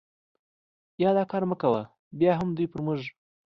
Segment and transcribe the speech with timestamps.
[1.03, 1.81] یا دا کار مه کوه،
[2.19, 3.01] بیا هم دوی پر موږ.